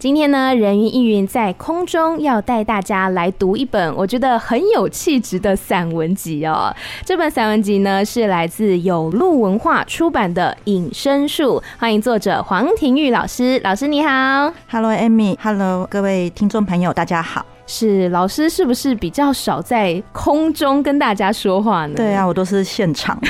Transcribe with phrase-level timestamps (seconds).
[0.00, 6.74] 今天呢，人云亦云在空中要带大家来读一本我觉得很有气质的散文集哦。
[7.04, 13.60] 这本散文集呢是来自有路文化出版的《隐身术》，欢迎作者黄庭玉老师。
[13.62, 17.44] 老师你好，Hello Amy，Hello 各位听众朋友，大家好。
[17.66, 21.94] 是老师是不是比较少在空中跟大家说话呢？
[21.94, 23.28] 对啊，我都是现场的，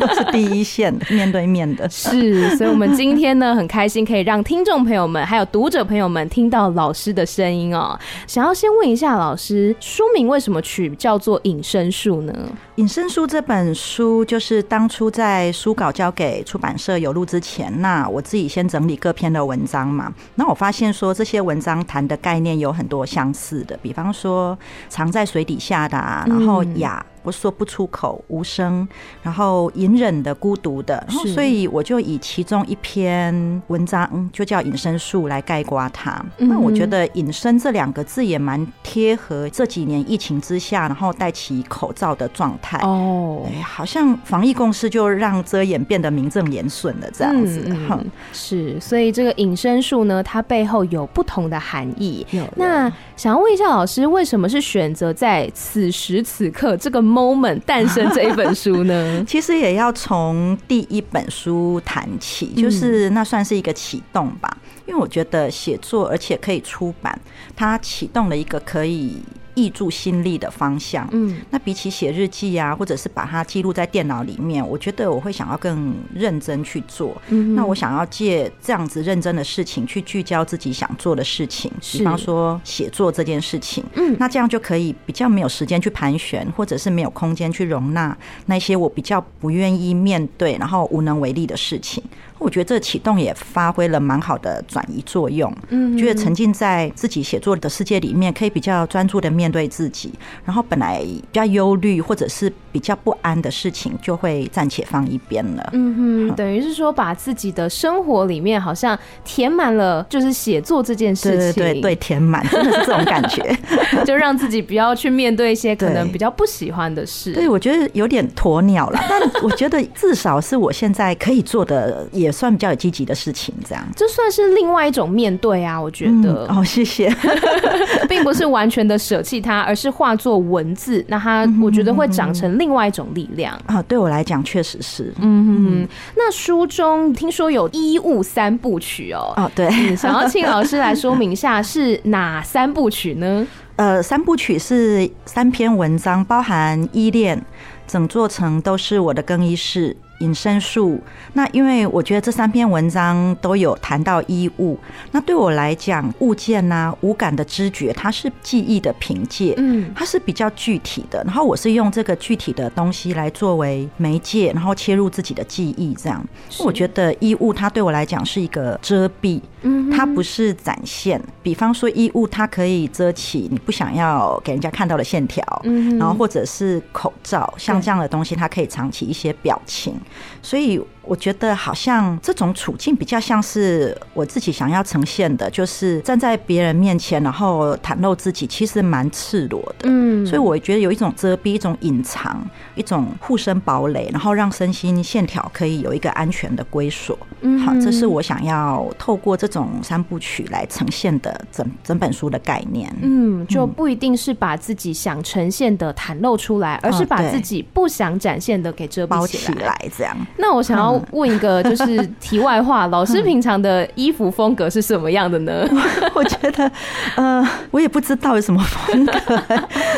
[0.00, 1.88] 都是第一线的，面对面的。
[1.90, 7.98] 是，所以我们今天呢很开心可以让听众朋友们还有读者朋友们听到老师的声音哦。
[8.26, 12.32] 想要先问一下老师，书名为什么取叫做《隐身术》呢？
[12.76, 20.10] 《隐身术》这本书就是当初在书稿交给出版社有录之前，那我自己先整理各篇的文章嘛。
[20.36, 27.04] 那我发现说这些文章谈的概念有很多相似的，比方说藏在水底下的啊，然后哑。
[27.24, 28.88] 我说不出口，无声，
[29.22, 36.20] 然后隐忍的、孤独的，然后所以我就以其中一篇文章就叫《隐身术》来概括它。
[36.36, 42.71] 那我觉得“隐身”这两个字也蛮贴合这几年疫情之下，然后戴起口罩的状态。
[42.78, 47.64] 哦，好像防疫共识就让遮掩变得名正言顺了这样子。
[47.66, 52.26] 嗯，是，所以这个“隐身术”呢，它背后有不同的含义。
[52.56, 64.56] 那想要问一下老师，为什么是选择在此时此刻这个？moment 诞生这一本书呢， 其实也要从第一本书谈起，就是那算是一个启动吧。
[64.86, 67.18] 因为我觉得写作，而且可以出版，
[67.54, 69.18] 它启动了一个可以。
[69.54, 77.20] 挹注心力的方向，嗯，那比起写日记啊，或者是把它记录在电脑里面，我觉得我会想要更认真去做。
[77.28, 83.84] 嗯，那我想要借这样子认真的事情去聚焦自己想做的事情，比方说写作这件事情。
[83.94, 92.02] 嗯，那这样就可以比较没有时间去盘旋，或者是没有空间去容纳那些我比较不愿意面对，然后无能为力的事情。
[92.38, 95.54] 我觉得这启动也发挥了蛮好的转移作用。
[95.68, 100.12] 嗯，觉得沉浸在自己写作的世界里面，可以比较专注的面对自己，
[100.44, 105.70] 然后本来比较忧虑或者是比较不安的事情，就会暂且放一边了。
[105.72, 111.62] 嗯哼，等于是说把自己的生活里面好像填满了，就是写作这件事情。
[111.62, 113.56] 对对对，填满真的是这种感觉，
[114.04, 117.32] 就让自己不要去面对一些可能比较不喜欢的事。
[117.32, 122.32] 对，我觉得有点鸵鸟了， 但我觉得至少是我现在可以做的也。
[122.32, 126.46] 算比较有积极的事情，这样这算是另外一种面对啊，我觉得。
[126.48, 128.01] 哦，谢谢，并
[128.32, 133.82] 不是完全的舍弃它，而是化作文字，那它我觉得会长成另外一种力量啊。
[133.82, 135.12] 对我来讲，确实是。
[135.18, 139.34] 嗯嗯，那书中听说有衣物三部曲哦。
[139.36, 143.46] 哦，对，想要请老师来说明一下是哪三部曲呢？
[143.76, 147.38] 呃，三部曲是三篇文章，包含依恋，
[147.86, 149.94] 整座城都是我的更衣室。
[150.22, 151.00] 隐身术，
[151.32, 154.78] 那因为我觉得这三篇文章都有谈到衣物，
[155.10, 161.22] 那对我来讲，物件呐、啊，五感的知觉，它是记忆的凭借，嗯，它是比较具体的。
[161.24, 166.24] 然后我是用这个具体的东西来作为媒介，然后切入自己的记忆，这样。
[166.60, 171.20] 我觉得衣物它对我来讲是一个遮蔽，嗯，它不是展现。
[171.42, 179.94] 比方说衣物，它可以遮起你不想要给人家看到的线条，嗯，然后或者是口罩，像这样的东西，它可以藏起一些表情。
[180.42, 180.80] 所以。
[181.04, 189.88] 我觉得好像这种处境比较像是我自己想要呈现的，就是站在别人面前，然后袒露自己，其实蛮赤裸的。
[189.88, 192.40] 嗯，所以我觉得有一种遮蔽，一种隐藏，
[192.76, 197.18] 一种护身堡垒，然后让身心线条可以有一个安全的归属。
[197.40, 202.88] 嗯，好，这是我想要透过这种三部曲来呈现的整整本书的概念。
[203.02, 210.16] 嗯，就不一定是把自己想呈现的袒露出来，而是把自己不想展现的给遮蔽起来，起来这样。
[210.38, 210.91] 那我想要。
[211.10, 215.66] 问一个就是题外话，老师平常的衣服风格是什么样的呢？
[216.14, 216.70] 我觉得，
[217.16, 219.14] 呃，我也不知道有什么风格，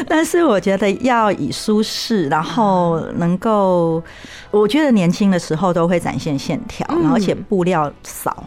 [0.09, 4.03] 但是我觉得要以舒适，然后能够，
[4.51, 8.45] 我觉得年轻的时候都会展现线条，然后而且布料少，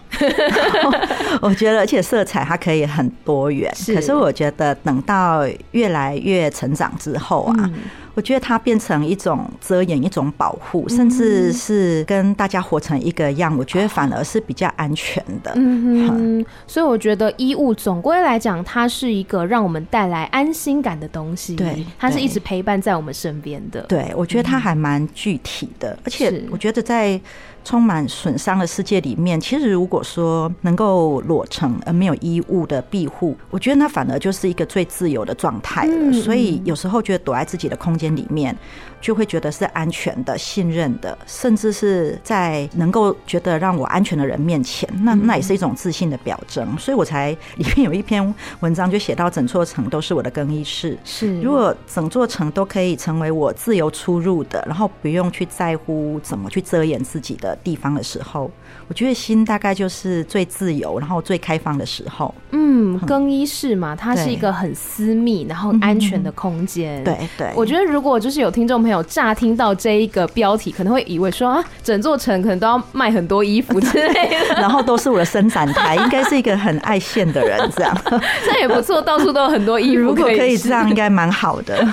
[1.41, 3.73] 我觉得而且色彩它可以很多元。
[3.87, 7.69] 可是我觉得等到越来越成长之后啊。
[8.17, 13.55] 我觉得它变成一种遮掩、一种保护，甚至是跟大家活成一个样。
[13.55, 15.51] 我觉得反而是比较安全的。
[15.53, 21.55] 嗯哼，所以我觉得衣物总归来讲，它是一个让我们带来安心感的东西。
[21.55, 23.81] 对，它是一直陪伴在我们身边的。
[23.83, 27.21] 对，我觉得它还蛮具体的，而且我觉得在。
[27.67, 36.13] 充满损伤的世界里面，其实如果说能够裸成而没有衣物的庇护，我觉得那反而就是一个最自由的状态了。
[36.13, 38.57] 所以有时候觉得躲在自己的空间里面，
[38.99, 46.77] 就会觉得是安全的、信任的，甚至是在能够觉得让我安全的人面前，那那也是一种自信的表征。
[46.77, 50.97] 所以我才里面有一篇文章就写到，整座城都是我的更衣室。
[51.03, 57.55] 是，如果整座城都可以成为我自由出入的，然后不用去在乎怎么去遮掩自己的。
[57.63, 58.49] 地方的时候，
[58.87, 62.33] 我觉得心大概就是最自由，然后最开放的时候。
[62.51, 67.03] 嗯，更衣室嘛，它是一个很私密，然后安全的空间。
[67.03, 77.93] 对对，我觉得如果就是有听众朋友乍听到这一个标题，可能会以为说啊，整座城可能都要卖很多衣服之类的，然后都是我的伸展台，应该是一个很爱现的人这样。
[78.47, 80.03] 这也不错，到处都有很多衣服。
[80.03, 81.85] 如果可以这样，应该蛮好的。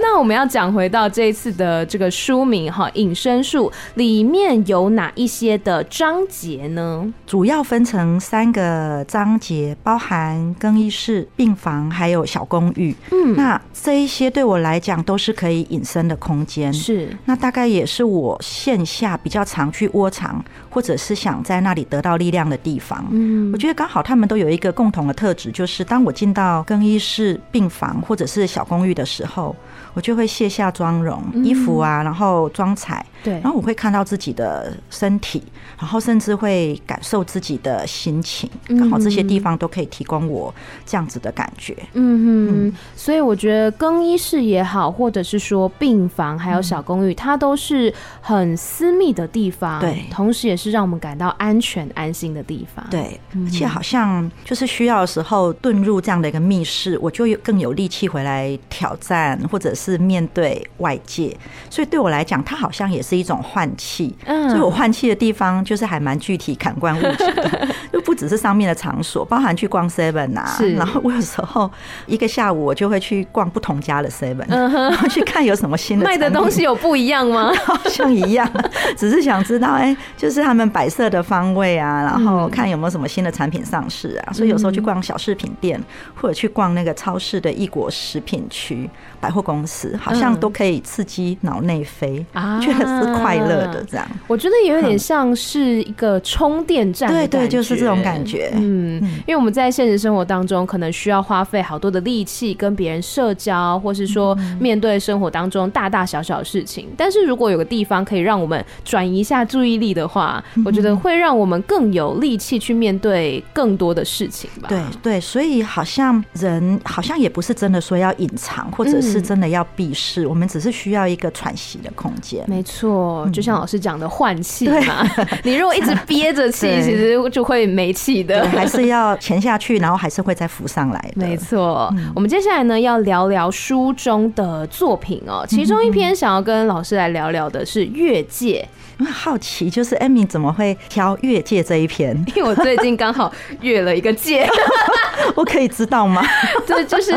[0.00, 7.14] 那我们要讲回到这一次的这个书名哈，《隐身术》里面有哪一些的章节呢？
[7.28, 12.92] 主要分成三个章节，包含更衣室、病房还有小公寓。
[13.12, 16.72] 嗯，那这一些对我来讲都是可以隐身的空间。
[16.72, 23.04] 是，那大概也是我线下比较常去窝藏，或者是想在那里得到力量的地方。
[23.10, 29.54] 嗯，我觉得刚好他们都有一个共同的特质，就是当我进到更衣室、病房或者是小公寓的时候，
[29.92, 33.04] 我就会卸下妆容、衣服啊，然后妆彩。
[33.22, 35.42] 对，然后我会看到自己的身体，
[35.78, 40.54] 然后甚至会感受自己的心情，刚好这些地方都可以提供我
[40.86, 41.76] 这样子的感觉。
[41.92, 52.82] 嗯哼，所以我觉得更衣室也好，或者是说病房还有小公寓，它都是很私密的地方，对，同时也是让我们感到安全安心的地方。
[52.90, 61.36] 对，而且好像就是需要的时候遁入这样的一个密室，我就有更有力气回来挑战，或者是面对外界。
[61.68, 63.10] 所以对我来讲，它好像也是。
[63.10, 71.70] 是一种换气，所以我换气的地方就是还蛮具体感官物质的，就 不只是上面的场所，包含去逛 Seven 啊，然后我有时候
[72.06, 77.52] 一个下午我就会去逛不同家的 Seven，然后去看有什么新的卖的东西有不一样吗？
[77.64, 78.50] 好像一样，
[78.98, 85.80] 只是想知道哎，就是他们摆设的方位啊，然后看有没有什么新的产品上市啊，所以有时候去逛小饰品店
[86.16, 88.90] 或者去逛那个超市的异国食品区。
[89.20, 94.06] 百货公司好像都可以刺激脑内啡啊，觉得是快乐的这样。
[94.26, 98.50] 我觉得也有点像是一个充电站，对对，就是这种感觉。
[98.54, 106.88] 嗯，因为我们在现实生活当中，可能需要花费好多的力气跟别人社交，或是说面对生活当中大大小小的事情。
[106.96, 114.68] 但是如果有个地方可以让我们转移一下注意力的话，我觉得会让我们更有力气去面对更多的事情吧。
[114.70, 119.09] 对对，所以好像人好像也不是真的说要隐藏，或者是。
[119.10, 122.44] 是真的要避世，我们只是需要一个喘息的空间。
[122.48, 125.06] 没错，就像老师讲的换气嘛。
[125.42, 128.48] 你如果一直 憋着气，其实就会没气的。
[128.48, 131.26] 还是 要潜下去，然后还是会再浮上来的。
[131.26, 135.44] 没错，我们接下来呢要聊聊书中的作品哦。
[135.48, 138.66] 其中一篇想要跟老师来聊聊的是《越界》。
[139.06, 142.16] 好奇，就是 Amy 怎么会挑越界这一篇？
[142.36, 144.48] 因为我最近刚好越了一个界，
[145.34, 146.22] 我可以知道吗？
[146.66, 147.12] 对，就是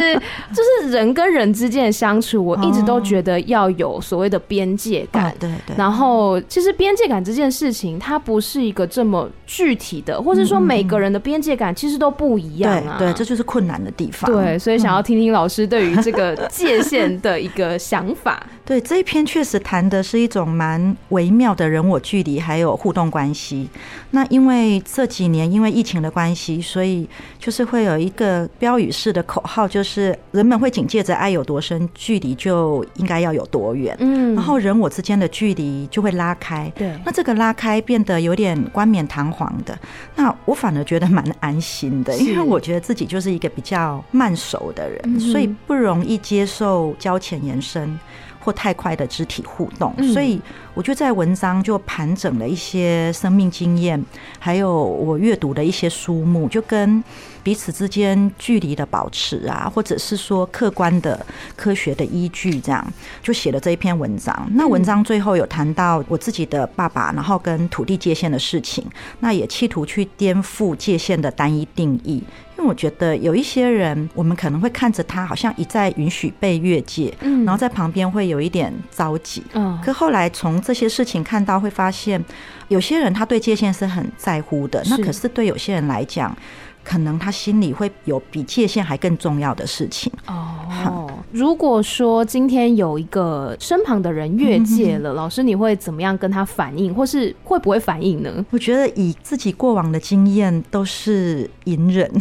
[0.53, 5.29] 就是人跟人之间的相处，我一直都觉得要有所谓的边界感。
[5.29, 5.75] 哦、对对。
[5.77, 12.95] 然后，其实边界感这件事情，它不是一个这么具体的，或是说每个人的边界感其实都不一样啊。
[12.97, 14.31] 对，对，这就是困难的地方。
[14.31, 18.41] 对，所以想要听听老师对于这个界限的一个想法。
[18.65, 23.67] 对，这一篇确实谈的是一种蛮微妙的人我距离，还有互动关系。
[24.11, 33.95] 那因为这几年因为疫情的关系，所以就是会有一个标语式的口号，就是人们会紧接着爱有多深，距离就应该要有多远。
[33.99, 36.71] 嗯，然后人我之间的距离就会拉开。
[36.75, 39.77] 对，那这个拉开变得有点冠冕堂皇的。
[40.15, 47.99] 那我反而觉得蛮安心的，因为我觉得自己就是一个比较慢熟的人，所以不容易接受交浅言深
[48.43, 50.41] 或太快的肢体互动，所以
[50.73, 54.03] 我就在文章就盘整了一些生命经验，
[54.37, 57.01] 还有我阅读的一些书目，就跟
[57.41, 62.85] 彼此之间距离的保持啊，或者是说客观的科学的依据，这样
[63.21, 64.47] 就写了这一篇文章。
[64.53, 68.83] 那文章最后有谈到我自己的爸爸，然后跟土地界限的事情，
[69.19, 72.21] 那也企图去颠覆界限的单一定义。
[72.63, 79.79] 我觉得有一些人，我们可能会看着他好像一再允许被越界，嗯，然后在旁边会有一点着急，嗯。
[79.83, 82.23] 可后来从这些事情看到，会发现
[82.67, 86.35] 有些人他对界限是很在乎的，那可是对有些人来讲。
[86.83, 91.09] 可能他心里会有比界限还更重要的事情哦。
[91.31, 98.45] 如果说今天有一个身旁的人越界了，老师你会怎么样跟他反应，或是会不会反应呢？
[98.51, 102.11] 我觉得以自己过往的经验都是隐忍，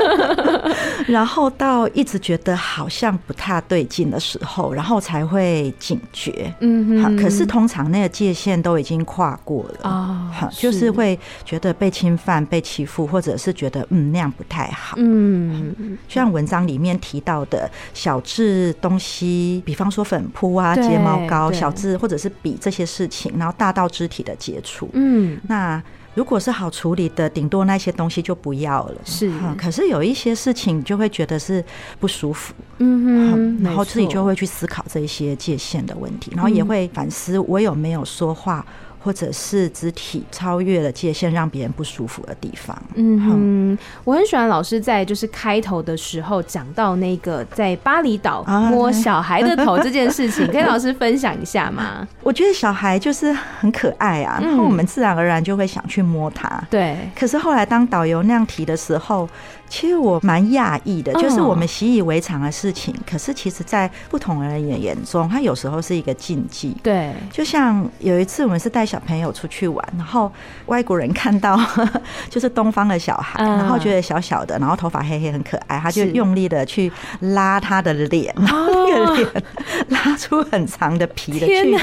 [1.06, 6.54] 然后到一直觉得好像不太对劲的时候，然后才会警觉。
[6.60, 7.16] 嗯哼。
[7.16, 13.47] 可是通常那个界限都已经跨过了啊，就是会觉得被侵犯、被欺负，或者是。
[13.48, 15.74] 是觉得嗯那样不太好，嗯，
[16.06, 25.82] 就像文章里面提到的小至东西，比方说粉扑啊、睫毛膏，小至或者是笔这些事情，然后大到肢体的接触，嗯，那
[26.14, 29.32] 如果是好处理的，顶多那些东西就不要了，是。
[29.56, 31.64] 可是有一些事情就会觉得是
[31.98, 38.66] 不舒服，嗯哼，然后自己就会去思考这一些界限的问题，然后也会反思我有没有说话。
[39.00, 42.76] 或者是肢体超越了界限，让别人不舒服的地方。
[42.94, 52.06] 嗯哼，我很喜欢老师在就是开头的时候讲到那个在巴厘岛摸小孩的头这件事情， 可以老师分享一下吗？
[52.22, 56.62] 我觉得小孩就是很可爱啊，然后我们自然而然就会想去摸他。
[56.68, 56.96] 对。
[57.16, 59.28] 可是后来当导游那样提的时候，
[59.68, 66.76] 其实我蛮讶异的，就是我们习以为常的事情，可是其实在不同人的眼中，他有时候是一个禁忌。
[66.82, 67.12] 对。
[67.30, 70.30] 就像有一次我们是带小朋友出去玩，然后
[70.66, 71.58] 外国人看到
[72.30, 79.44] 就是东方的小孩，然后觉得小小的，然后头发黑黑很可爱，他就用力的去拉他的脸，然后那个脸
[79.88, 81.76] 拉出很长的皮的距离，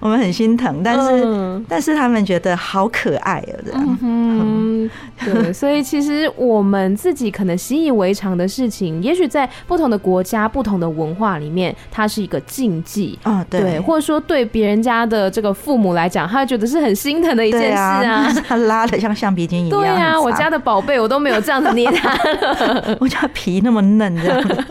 [0.00, 3.98] 我们很心疼，但是但是他们觉得好可爱哦，这样。
[4.02, 4.90] 嗯，
[5.24, 13.18] 对，所以其实我们自己可能习以为常的事情，也许在不同的国家、不同的文化里面，它是一个禁忌。
[13.22, 19.80] 啊，对，或者说对别人家的这个父母来讲，他觉得是很心疼的一件事啊，他 拉的像橡皮筋一样。
[19.80, 22.12] 对啊， 我家的宝贝，我都没有这样子捏他。
[22.14, 24.64] 了， 我家皮那么嫩，这样。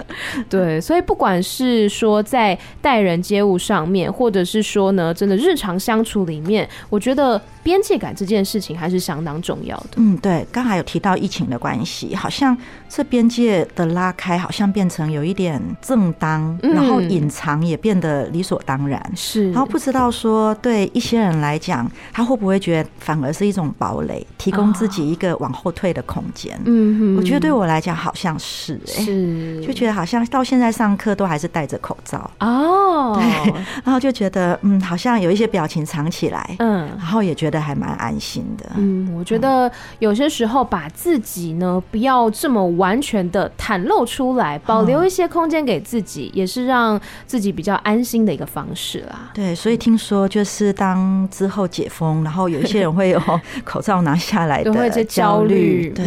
[0.50, 9.90] 对，所以不管是说在待人接物上面，或者是说呢，真的日常相处里面，我觉得边界感这件事情还是相当重要的。
[9.96, 12.56] 嗯，对，刚才有提到疫情的关系，好像
[12.90, 19.02] 这边界的拉开，好像变成有一点正当，然后隐藏也变得理所当然。
[19.16, 26.60] 是，然后不知道说对一些人来讲，他会不会觉得反而是一种堡垒，提供自己一个往后退的空间？
[26.66, 32.30] 嗯，我觉得对我来讲好像是，是，就觉得好像到现在上课都还是戴着口罩。
[32.40, 33.54] 哦， 对，
[33.84, 38.66] 然后就觉得嗯，好像有一些表情藏起来，嗯，然后也觉得还蛮安心的。
[38.76, 49.32] 嗯，我觉得有些时候把自己呢不要这么完全的袒露出来，保留一些空间给自己，也是让自己比较安心的一个方式啦。
[49.34, 53.22] 对，所以听说就是当之后解封，然后有一些人会有
[53.64, 56.06] 口罩拿下来的焦虑，对。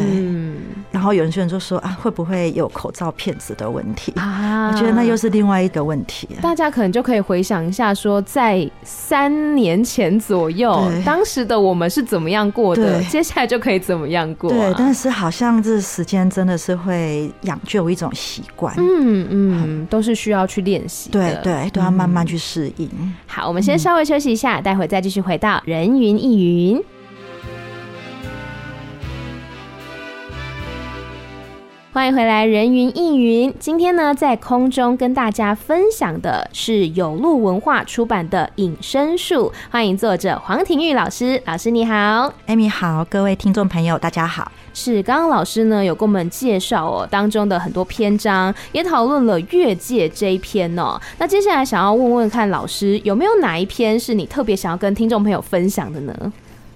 [0.93, 4.71] 然后有些人就说啊，会不会有口罩骗子的问题啊？
[4.73, 6.27] 我觉得那又是另外一个问题。
[6.41, 14.51] 大家可能就可以回想一下，说在三年前左右，当时的我们是怎么样过的，接下来就可以怎么样过。
[14.51, 18.75] 对，但是好像这时间真的是会养就一种习惯。
[18.79, 21.11] 嗯嗯，都是需要去练习。
[21.11, 22.89] 对对，都要慢慢去适应。
[23.27, 26.83] 好，我们先稍微休息一下，待会再继续回到人云亦云。
[31.97, 33.55] 欢迎回来，人云亦云。
[33.59, 39.51] 今天呢，在空中跟大家分享的是有路文化出版的《隐身术》。
[39.73, 44.53] 欢迎作者黄庭玉老师，老师你好艾米好，各位听众朋友大家好。
[44.75, 51.01] 是，刚刚老师呢有跟我们介绍哦，当中的很多篇章，也讨论了越界这一篇哦。
[51.17, 56.13] 那接下来想要问问看，老师有没有哪一篇是你特别想要跟听众朋友分享的呢？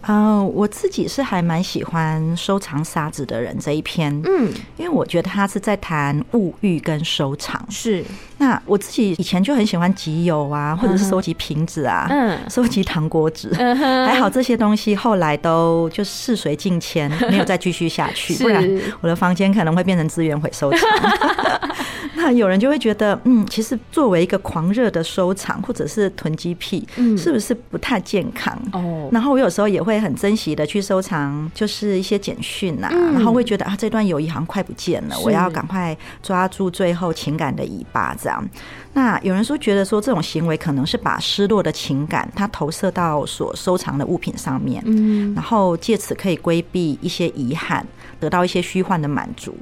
[0.02, 7.64] 啊，uh, 我自己是还蛮喜欢收藏沙子的人这一篇，嗯，因为我觉得他是在谈物欲跟收藏。
[7.70, 8.04] 是，
[8.38, 18.66] 那我自己以前就很喜欢集邮啊，或者是收集瓶子啊，嗯， 收集糖果纸，嗯，还好这些东西后来都就事随境迁，没有再继续下去， 不然
[19.00, 20.80] 我的房间可能会变成资源回收场。
[22.16, 28.56] 那有人就会觉得，嗯，其实作为一个狂热的收藏或者是囤积癖，嗯，是不是不太健康？
[28.72, 29.08] 哦。
[29.10, 38.46] 然后我有时候也会很珍惜的去收藏，就是一些简讯呐，然后会觉得啊，这段友谊好像快不见了，我要赶快抓住最后情感的尾巴，这样。
[38.92, 47.86] 那有人说觉得说这种行为可能是把失落的情感，它投射到所收藏的物品上面，嗯，然后借此可以规避一些遗憾，
[48.18, 49.56] 得到一些虚幻的满足。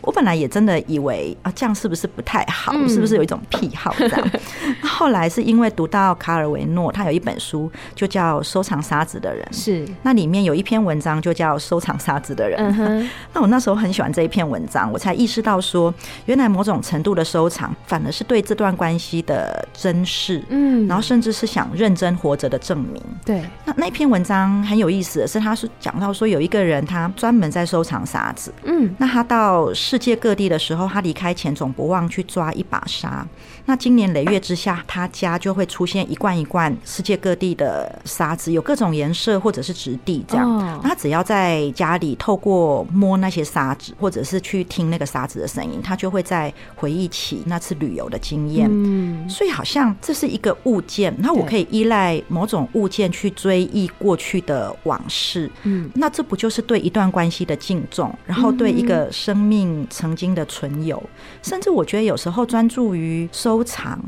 [0.00, 2.72] 我本来也真的以为啊，这样是不是不太好？
[2.88, 4.30] 是不是有一种癖好这样？
[4.82, 9.71] 后来是因为读到卡尔维诺，他有一本书就叫《收藏沙子的人》，是
[10.02, 12.58] 那里面有一篇文章就叫《收藏沙子的人》。
[13.32, 15.94] 那我那时候很喜欢这一篇文章，我才意识到说，
[16.26, 18.72] 原来某种程度的收藏，反而是对这段。
[18.72, 23.00] 关系的珍视，嗯，然后甚至是想认真活着的证明。
[23.24, 33.24] 对，那那篇文章很有意思的是，他是讲到说有一个人他专门在收藏沙子，嗯，那他到世界各地的时候，他离开前总不忘去抓一把沙。
[33.64, 40.80] 那今年累月之下，他家就会出现一罐一罐世界各地的沙子，有各种颜色或者是质地这样。
[40.82, 48.68] 他只要在家里透过摸那些沙子，或者是去听那个沙子的声音，他就会在回忆起那次旅游的经验。
[48.70, 55.50] 嗯，所以好像这是一个物件，那我可以依赖某种物件去追忆过去的往事。
[55.62, 61.02] 嗯，那这不就是对一段关系的敬重，然后对一个生命曾经的存有，
[61.42, 64.00] 甚至我觉得有时候专注于收收藏。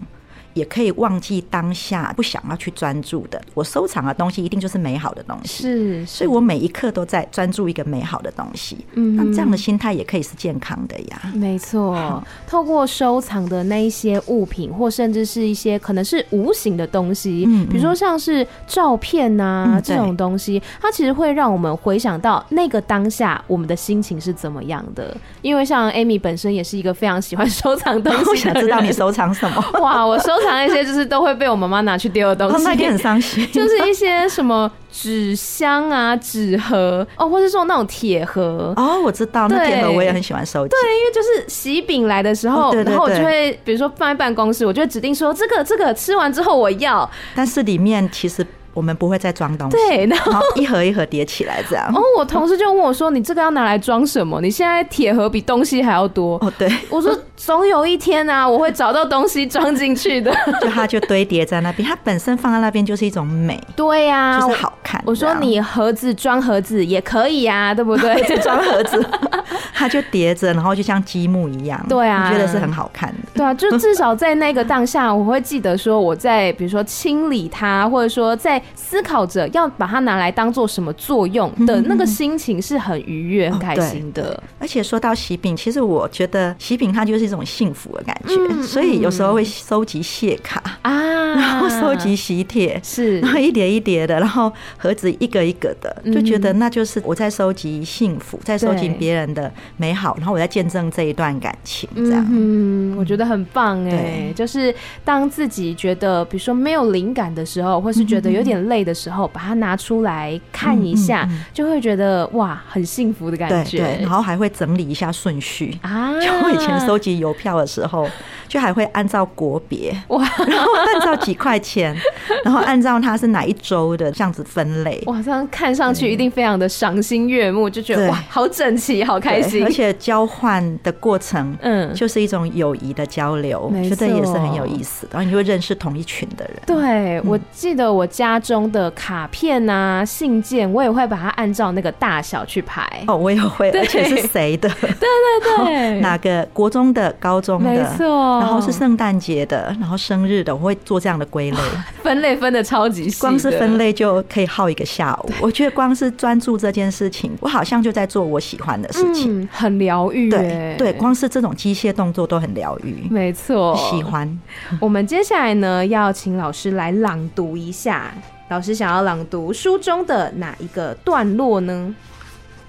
[0.54, 3.40] 也可以忘记当下不想要去专注的。
[3.52, 8.78] 我收藏的东西一定就是美好的东西，是，所以我每一刻都在专注一个美好的东西。
[8.94, 11.22] 嗯，那这样的心态也可以是健康的呀。
[11.34, 25.16] 没错，透过收藏的那一些物品，或甚至是一些可能是无形的东西，嗯，比如说像是照片呐这种东西，它其实会让我们回想到那个当下我们的心情是怎么样的。
[25.42, 29.64] 因为像 Amy 本身也是一个非常喜欢收藏东西， 我想知道你收藏什么？
[29.80, 30.32] 哇，我收。
[30.44, 33.46] 藏一些就是都会被我妈妈拿去丢的东西，那天很伤心。
[33.50, 40.70] 就是一些什么纸箱啊、纸盒哦，或者说那种铁盒哦，我知道那铁盒我也很喜欢收集。
[40.70, 48.46] 对，因为就是喜饼来的时候，然后我就会比如说放在办公室，我就会指定说这个这个吃完之后我要，但是里面其实。
[48.74, 51.86] 我们不会再装东西，对，然后一盒一盒叠起来这样。
[51.94, 54.40] 哦，我同事就问我说：“你这个要拿来装什么？
[54.40, 60.34] 你现在铁盒比东西还要多。”哦，对，我说总有一天啊，我会找到东西装进去的。
[60.60, 63.60] 就它就堆叠在那边，它本身放在那边就是一种美。
[63.76, 65.00] 对呀，就是好看。
[65.06, 68.14] 我说你盒子装盒子也可以呀，对不对？
[68.26, 69.04] 就装盒子，
[69.72, 71.80] 它就叠着，然后就像积木一样。
[71.88, 73.16] 对啊，我觉得是很好看的。
[73.34, 79.44] 对啊，就至少在那个当下，我会记得说我在比如说清理它，或者说在思考着。
[79.48, 84.42] 要把它拿来当做什么作用的那个心情是很愉悦、很开心的。
[84.58, 90.92] 而且说到喜饼，其实我觉得喜饼它就是一种幸福的感觉，所以有时候会收集谢卡啊，
[91.34, 102.26] 然后收集喜帖，是，然后一叠一叠的，然后盒子一个一个的，就觉得那就是我在收集幸福，在收集别人的美好，然后我在见证这一段感情，这样。
[102.30, 104.74] 嗯，我觉得很棒哎，就是
[105.04, 109.24] 当自己觉得比如说没有灵感的时候，或是觉得有点累的时候。
[109.34, 113.78] 把它拿出来看一下，就会觉得哇，很幸福的感觉。
[113.78, 116.12] 对，然后还会整理一下顺序啊。
[116.20, 118.08] 就我以前收集邮票的时候，
[118.46, 121.96] 就还会按照国别哇，然后按照几块钱，
[122.44, 125.02] 然后按照它是哪一周的这样子分类。
[125.06, 129.64] 哇，这样看上去一定非常的赏心悦目，就觉得哇，好整齐，好开心。
[129.64, 135.08] 而且交换的过程，嗯，就是一种友谊的交流，觉得也是很有意思。
[135.10, 136.56] 然后你就会认识同一群的人。
[136.66, 139.24] 对，我记得我家中的卡。
[139.34, 142.86] 片啊，信件，我也会把它按照那个大小去排。
[143.08, 144.68] 哦，我也会，而且是谁的？
[144.78, 148.38] 对对对，哪个国中的、高中的，没错。
[148.38, 151.58] 然后是圣诞节的，然后生日的，我会做这样的归类。
[152.04, 155.30] 分类分的超级细，光是分类就可以耗一个下午。
[155.40, 160.30] 我觉得光是专注这件事情，我好像就在做我喜欢的事情，嗯、很疗愈。
[160.30, 163.08] 对对，光是这种机械动作都很疗愈。
[163.10, 164.38] 没错，喜欢。
[164.80, 168.12] 我们接下来呢，要请老师来朗读一下。
[168.54, 171.92] 老师想要朗读书中的哪一个段落呢？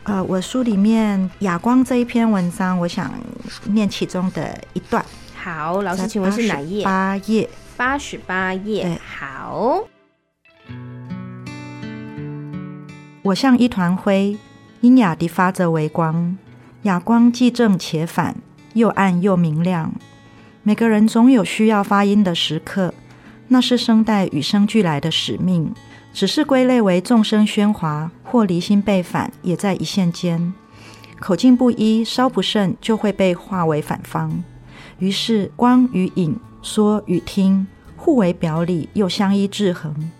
[0.05, 3.13] 呃，我书里面《哑光》这一篇文章，我想
[3.65, 5.05] 念其中的一段。
[5.35, 6.83] 好，老师，请问是哪页？
[6.83, 8.99] 八页，八十八页。
[9.05, 9.83] 好。
[13.21, 14.39] 我像一团灰，
[14.81, 16.35] 阴哑地发着微光，
[16.81, 18.37] 哑光既正且反，
[18.73, 19.93] 又暗又明亮。
[20.63, 22.95] 每个人总有需要发音的时刻。
[23.47, 25.71] 那是声带与生俱来的使命，
[26.13, 30.53] 只是归类为众声喧哗或离心背反，也在一线间。
[31.19, 34.43] 口径不一，稍不慎就会被化为反方。
[34.99, 40.11] 于是光与影、说与听互为表里，又相依制衡。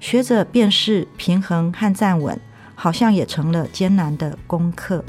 [0.00, 2.38] 学者辨识、平衡和站稳，
[2.74, 5.04] 好像也成了艰难的功课。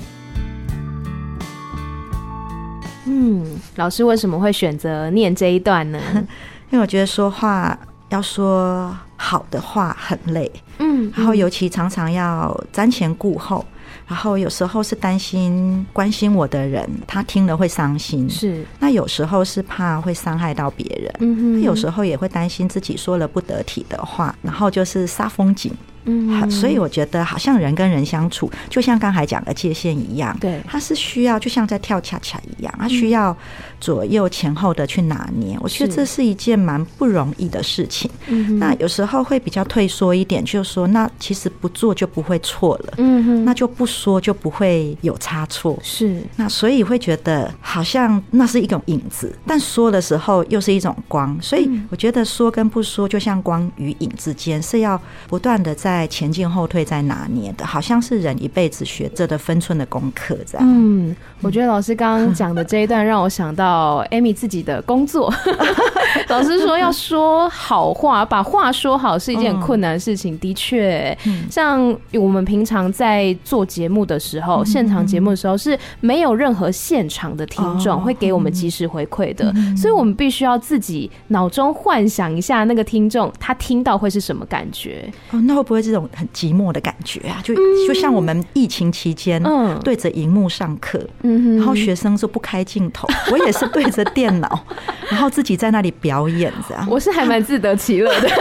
[3.05, 5.99] 嗯，老师为什么会选择念这一段呢？
[6.73, 7.77] 因为我觉得说话
[8.09, 13.63] 要说好的话很累，嗯，然后尤其常常要瞻前顾后。
[14.07, 18.27] 然后有时候是担心关心我的人，他听了会伤心。
[18.27, 21.13] 是，那有时候是怕会伤害到别人。
[21.19, 25.71] 嗯哼，有时候也会担心自己说了不得体的话，然后就是煞风景。
[26.05, 33.35] 嗯，所以我觉得好像人跟人相处，就像刚才讲的界限一样，对，它是需要就像在跳恰恰一样，它需要
[33.79, 35.57] 左右前后的去拿捏。
[35.61, 38.11] 我觉得这是一件蛮不容易的事情。
[38.27, 42.93] 嗯，那有时候会比较退缩一点，就是说，那其实不做就不会错了。
[42.97, 45.79] 嗯哼，那就不说就不会有差错。
[45.81, 51.37] 是，那所以会觉得好像那是一种影子，但说的时候又是一种光。
[51.41, 55.92] 所以我觉得说跟不说，就像光与影之间是要不断的在。
[55.93, 60.67] 在前进后退，在拿捏的，好像是人一辈子学着的分寸的功课，这样。
[60.67, 65.31] 嗯，我觉得老师刚刚讲的这一段，让我想到 Amy 自己的工作。
[66.27, 70.37] 老师说要说好话，把话说好是一件很困难的事情。
[70.39, 71.15] 的确，
[71.49, 85.07] 像我们平常在做节目的时候，现场节目的时候是没有任何现场的听众会给我们及时回馈的，所以我们必须要自己脑中幻想一下那个听众他听到会是什么感觉。
[85.31, 85.83] 哦，那会不会？
[85.83, 87.53] 这种很寂寞的感觉啊，就
[87.85, 94.65] 就像我们疫情期间，嗯，对着荧幕上课，嗯，然后学生说不开镜头，我也是对着电脑，
[95.11, 98.29] 然后自己在那里表演，这样， 我是还蛮自得其乐的。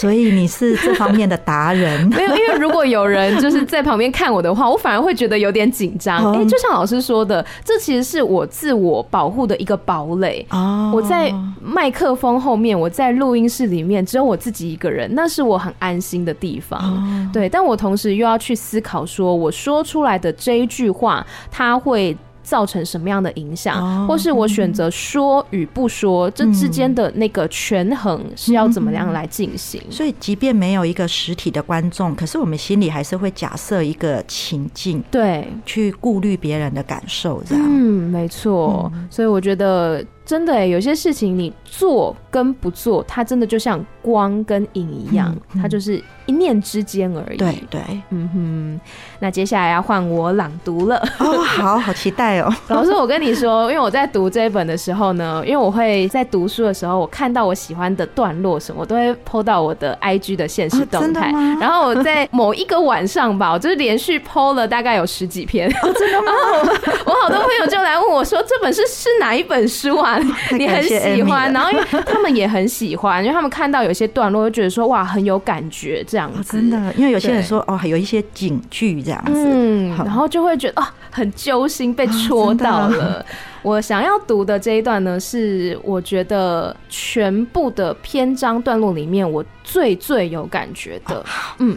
[0.00, 2.00] 所以你是这方面的达人？
[2.08, 6.32] 没有，因为如果有人就是在旁边看我的话，我反而会觉得有点紧张。
[6.32, 10.46] 哎，就像老师说的，这其实是我自我保护的一个堡垒。
[10.50, 11.30] 哦，我在
[11.62, 16.80] 麦克风后面，我在录音室里面，只有我自己一个人，那是我很安心的地方。
[16.80, 22.16] 哦，对，但我同时又要去思考，说我说出来的这一句话，它会。
[22.50, 29.80] 造成什么样的影响，或是我选择说与不说，这之间的那个权衡是要怎么样来进行？
[29.88, 37.64] 所以，即便没有一个实体的观众，可是我们心里还是会假设一个情境，对，去顾虑别人的感受，这样。
[37.64, 38.90] 嗯，没错。
[39.08, 40.04] 所以我觉得。
[40.22, 47.36] 真的哎，有些事情你做跟不做，它真的就像光跟影一样，嗯嗯、它就是一念之间而已。
[47.36, 48.80] 对对，嗯哼。
[49.20, 50.96] 那接下来要换我朗读了。
[51.18, 52.52] 哦，好好期待哦。
[52.68, 61.30] 老师，我跟你说，因为我在读这一本的时候呢，因为我会在读书的时候，我看到我喜欢的段落什么，我都会 po 到我的 IG 的现实动态。
[61.32, 65.68] 哦、然后我在某一个晚上吧，我就是连续 po 了大概有十几篇。
[65.68, 66.32] 哦，真的吗？
[67.04, 70.18] 我好多朋友就来问我说，这本是是哪一本书啊？
[70.56, 76.56] 你很喜欢，然后因为他们也很喜欢，因为他们看到有些段落，就觉得说哇很有感觉这样子。
[76.56, 83.24] 真的，因为有些人说哦，还有一些警句这样子，嗯，然后就会觉得哦很揪心，被戳到了。
[83.62, 91.24] 我想要读的这一段呢，是我觉得全部的篇章段落里面我最最有感觉的。
[91.58, 91.76] 嗯，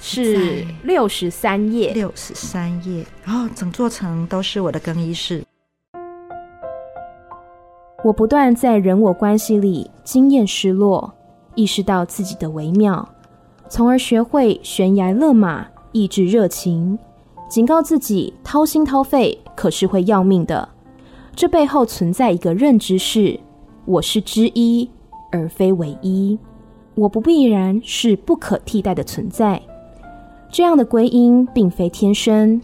[0.00, 5.42] 是六十三页，六十三页，然后整座城都是我的更衣室。
[8.04, 11.14] 我不断在人我关系里经验失落，
[11.54, 13.08] 意识到自己的微妙，
[13.68, 16.98] 从而学会悬崖勒马，抑制热情，
[17.48, 20.68] 警告自己掏心掏肺可是会要命的。
[21.34, 23.38] 这背后存在一个认知是：
[23.84, 24.90] 我是之一，
[25.30, 26.38] 而非唯一。
[26.94, 29.60] 我不必然是不可替代的存在。
[30.50, 32.60] 这样的归因并非天生，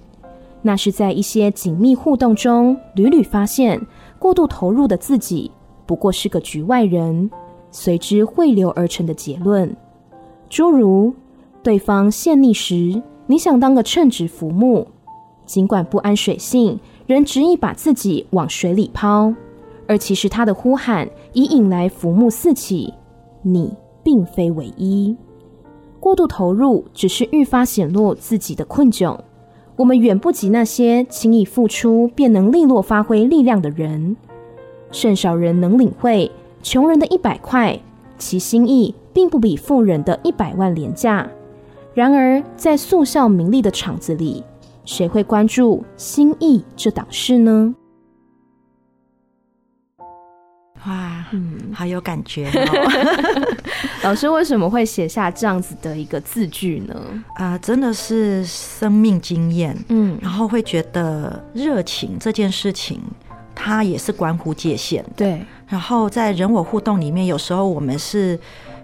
[0.61, 3.81] 那是在一些紧密互动中屡屡发现。
[4.19, 5.51] 过度投入的自己
[5.87, 7.31] 不过是个局外人，
[7.71, 9.75] 随之汇流而成的结论，
[10.51, 11.15] 诸如
[11.63, 14.87] 对方陷溺时，你想当个称职浮木，
[15.45, 19.35] 尽管不谙水性，仍执意把自己往水里抛，
[19.87, 22.95] 而其实他的呼喊已引来浮木四起，
[23.43, 23.71] 你
[24.03, 25.15] 并非唯一。
[26.01, 29.19] 过度投入只是愈发显露自己的困窘。
[29.77, 34.17] 我们远不及那些轻易付出便能利落发挥力量的人，
[34.91, 37.79] 甚少人能领会穷人的一百块，
[38.17, 41.31] 其心意并不比富人的一百万廉价。
[41.99, 44.45] 然而，在速效名利的场子里，
[44.85, 47.75] 谁会关注心意这档事呢？
[50.87, 53.47] 哇，嗯，好有感觉哦。
[54.05, 56.95] 老师为什么会写下这样子的一个字句呢？
[57.35, 63.01] 啊、呃，真的是生命经验，嗯，然后会觉得热情这件事情
[63.57, 65.11] 它也是关乎界限的。
[65.17, 65.45] 对。
[65.67, 68.39] 然后在人我互动里面，有时候我们是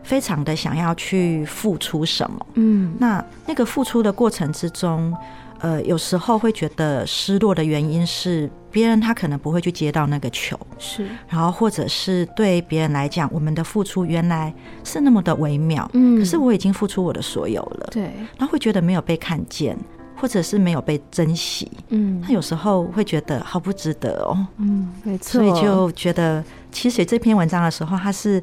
[0.04, 5.12] 非常的想要去付出什么，嗯，那那个付出的过程之中，
[5.60, 19.76] 呃，有时候会觉得失落的原因是别人他可能不会去接到那个球，是，然后或者是对别人来讲，我们的付出原来是那么的微妙，嗯，可是我已经付出我的所有了，对，他会觉得没有被看见。
[20.16, 28.42] 或者是没有被珍惜，嗯，他有时候会觉得好不值得哦，嗯，没错，所以就觉得其实写这篇文章的时候，他是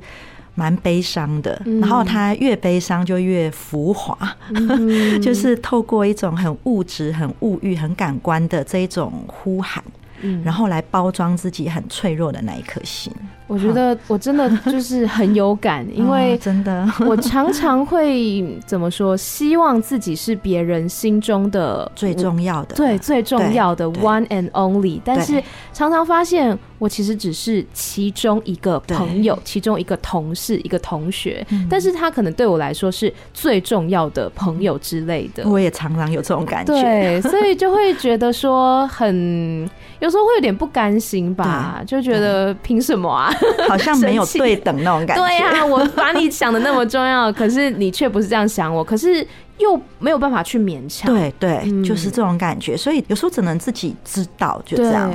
[0.55, 4.17] 蛮悲伤的，然后他越悲伤就越浮华，
[4.53, 9.83] 嗯、 就是透过一种很物质、很物欲、很感官的这一种呼喊，
[10.21, 13.11] 嗯，然后来包装自己很脆弱的那一颗心。
[13.47, 25.01] 我觉得我真的就是很有感， 因为真的， 我常常会怎么说，希望自己是别人心中的 最重要的，对，最重要的 one and only。
[25.03, 35.43] 但是常常发现，我其实只是其中一个朋友，其中一个同事，一个同学，但是他可能对我来说是最重要的朋友之类的。
[35.49, 39.69] 我也常常有这种感觉，对，所以就会觉得说很，
[40.01, 43.31] 有时候会有点不甘心吧，就觉得凭什么啊？
[43.69, 45.23] 好像没有对等那种感觉。
[45.23, 49.25] 对啊，我把你想的那么重要，可是你却不是这样想我，可是
[49.59, 51.13] 又没有办法去勉强。
[51.13, 52.75] 对对，就是这种感觉。
[52.75, 55.13] 所以有时候只能自己知道，就这样。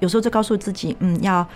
[0.00, 1.46] 有时候就告诉自己，嗯，要。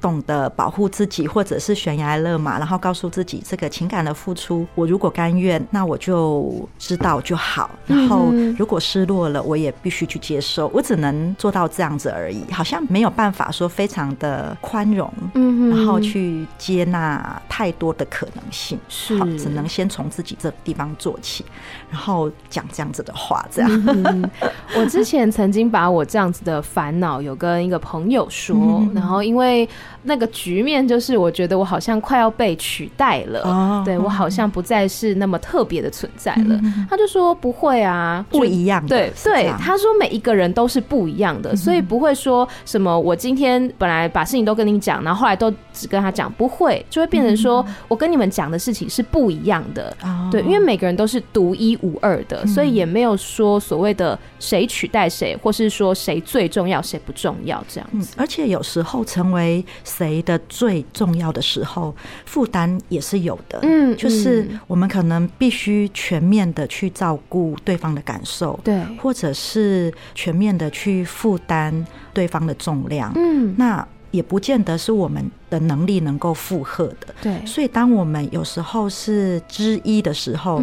[0.00, 7.70] 懂得保护自己，或者是悬崖勒马，然后告诉自己，这个情感的付出，我如果甘愿，那我就知道就好。
[7.86, 10.68] 然后如果失落了，我也必须去接受。
[10.68, 18.78] 我只能做到这样子而已，好像没有办法说非常的宽容，嗯，然后去接纳太多的可能性。
[18.88, 21.44] 是，只能先从自己这地方做起，
[21.90, 23.44] 然后讲这样子的话。
[23.50, 24.30] 这样，
[24.76, 29.68] 我之前曾经把我这样子的烦恼有跟一个朋友说，然后因为。
[30.06, 36.58] 那个局面就是，我觉得我好像快要被取代了，oh, 对我好像不再是那么特别的存在了。
[36.62, 38.88] 嗯、他就说不会啊，不一样的。
[38.88, 49.94] 对对，他说每一个人都是不一样的，嗯、所以不会说什么我今天本来把事情都跟你讲，然后后来都只跟他讲，不会，就会变成说我跟你们讲的事情是不一样的。
[50.02, 50.30] Oh.
[50.30, 58.14] 对，因为每个人都是独一无二的，所以也没有说所谓的谁取代谁，或是说谁最重要谁不重要这样子。
[58.16, 59.64] 而且有时候成为。
[59.96, 61.94] 谁的最重要的时候，
[62.26, 63.58] 负担也是有的。
[63.62, 73.10] 嗯，就是我们可能必须全面的去照顾对方的感受，对，或者是全面的去负担对方的重量。
[73.16, 77.14] 嗯，那也不见得是我们的能力能够负荷的。
[77.22, 80.62] 对，所以当我们有时候是之一的时候，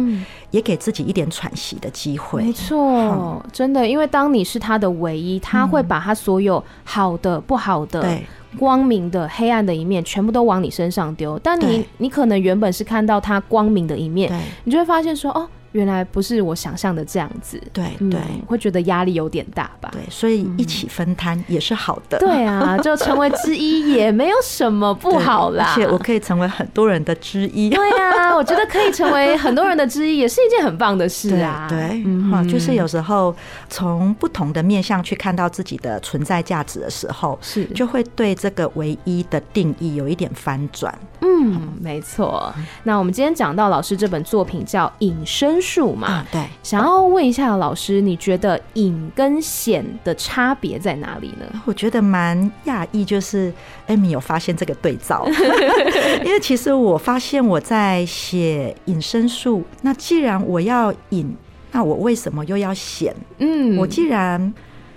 [0.54, 2.44] 也给自己一点喘息的机会。
[2.44, 8.24] 没错，真的，因为当你是他的唯一，他会把他所有好的、不好的，对。
[8.56, 11.36] 光明的、黑暗的一面，全部都往你身上丢。
[11.42, 15.48] 但你，你可能原本是看到他光明的一面，你就会发现说，哦。
[15.74, 19.90] 原来不是我想象的这样子，对对、嗯，会觉得压力有点大吧？
[19.92, 22.16] 对，所以一起分摊也是好的。
[22.20, 25.64] 对啊， 就成为之一 也没有什么不好啦。
[25.68, 27.70] 而且我可以成为很多人的之一。
[27.70, 31.66] 对啊， 我觉得可以成为很多人的之一，也是一件很棒的事啊。
[31.68, 33.34] 对，对嗯，就是有时候
[33.68, 40.96] 从不同的面向去看到自己的存在价值的时候，是就会对这个唯一的定义有一点翻转。
[41.20, 42.54] 嗯，没错。
[42.84, 46.42] 那我们今天讲到老师这本作品叫《隐身术》嘛，啊，对。
[46.62, 51.62] 想要问一下老师，你觉得隐跟显的差别在哪里呢？
[51.64, 53.52] 我觉得蛮讶异，就是
[53.88, 55.26] Amy 有发现这个对照，
[56.24, 61.34] 因为其实我发现我在写隐身术，那既然我要隐，
[61.72, 63.14] 那我为什么又要显？
[63.38, 64.52] 嗯，我既然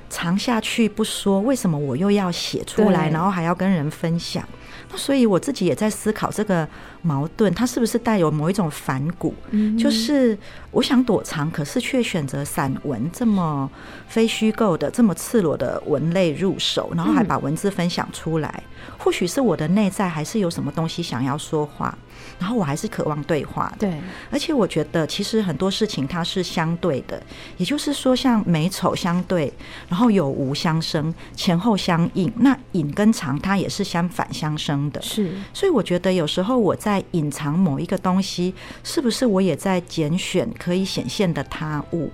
[0.09, 4.43] 藏下去不说，为什么我又要写出来，然后还要跟人分享？
[4.89, 6.67] 那所以我自己也在思考这个
[7.01, 9.33] 矛盾，它是不是带有某一种反骨？
[9.51, 10.37] 嗯，就是
[10.71, 13.69] 我想躲藏，可是却选择散文这么
[14.07, 18.63] 非虚构的、这么赤裸的文类入手，然后还把文字分享出来。
[18.97, 21.97] 或许是我的内在还是有什么东西想要说话。
[22.39, 27.21] 然后我还是渴望对话的，对，而且我觉得其实很多事情它是相对的，
[27.57, 29.51] 也就是说像美丑相对，
[29.87, 42.11] 然后有无相生，前后相应，那隐跟藏它也是相反相生的，是，所以我觉得有时候我在隐藏某一个东西，是不是我也在拣选可以显现的他物，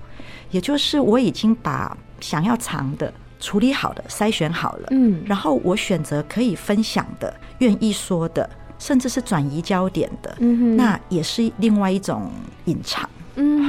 [0.51, 8.49] 也就是我已经把想要藏的处理好的筛选好了，嗯，然后我选择可以分享的，愿意说的。
[8.83, 12.29] 甚至是转移焦点的，嗯，那也是另外一种
[12.65, 13.09] 隐藏。
[13.35, 13.63] 嗯，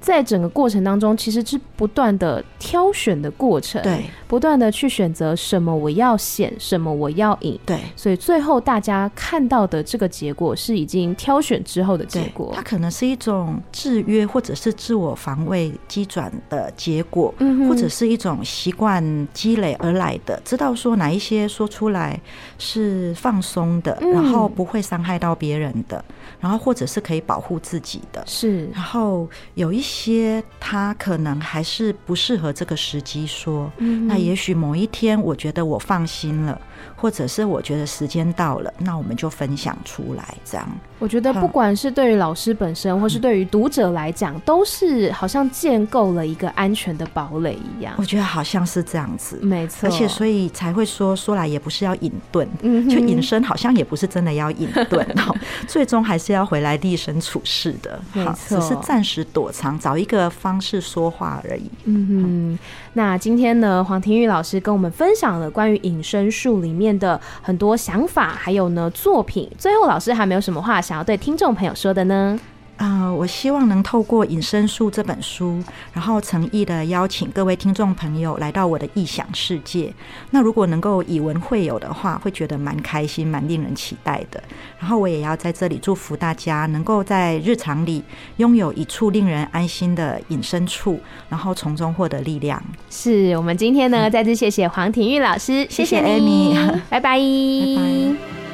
[0.00, 22.20] 在整个过程当中，其实是不断的挑选的过程，对，不断的去选择什么我要显，什么我要隐，对，所以最后大家看到的这个结果是已经挑选之后的结果，它可能是一种制约或者是自我防卫机转的结果，嗯，或者是一种习惯积累而来的，知道说哪一些说出来
[22.58, 26.04] 是放松的，然后不会伤害到别人的，
[26.40, 33.70] 然后或者是可以保护自己的，是，然后有一些他可能还是不适合这个时机说，
[34.06, 36.60] 那也许某一天我觉得我放心了。
[36.96, 40.68] 或者是我觉得时间到了，那我们就分享出来，这样。
[40.98, 47.94] 我觉得不管是对于老师本身，或是对于读者来讲，都是好像建构了一个安全的堡垒一样。
[47.96, 49.88] 我觉得好像是这样子，没错。
[49.88, 55.06] 而且所以才会说，说来也不是要隐遁，嗯，就隐身好像也不是真的要隐遁，
[55.68, 58.58] 最终还是要回来立身处世的，没错。
[58.58, 61.70] 只是暂时躲藏，找一个方式说话而已。
[61.84, 62.58] 嗯哼。
[62.94, 69.50] 那今天呢，黄庭玉老师跟我们分享了关于隐身术里面的很多想法，还有呢作品。
[69.56, 72.38] 最后，老师还没有什么话想要对听众朋友说的呢？
[72.78, 75.62] 啊、呃，我希望能透过《隐身术》这本书，
[75.92, 79.92] 然后诚意的邀请各位听众朋友来到我的异想世界。
[80.30, 84.40] 那如果能够以文会友的话，会觉得蛮开心、蛮令人期待的。
[84.78, 88.02] 然后我也要在这里祝福大家，能够在日常里
[88.36, 92.62] 拥有一处令人安心的隐身处，然后从中获得力量。
[92.88, 96.54] 是我们今天呢，再次谢谢黄庭玉老师，谢谢 Amy，
[96.88, 98.47] 拜拜，拜拜。